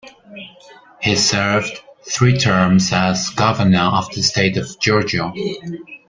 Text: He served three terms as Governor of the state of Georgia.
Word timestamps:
He 0.99 1.15
served 1.15 1.79
three 2.09 2.35
terms 2.39 2.91
as 2.91 3.29
Governor 3.29 3.83
of 3.83 4.11
the 4.15 4.23
state 4.23 4.57
of 4.57 4.79
Georgia. 4.79 5.31